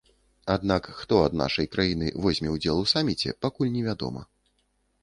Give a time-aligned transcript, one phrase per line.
[0.53, 4.27] Аднак хто ад нашай краіны возьме ўдзел у саміце, пакуль невядома.